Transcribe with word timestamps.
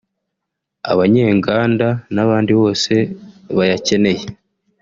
abanyenganda 0.91 1.87
n’abandi 2.15 2.51
bose 2.59 2.93
bayakeneye 3.57 4.23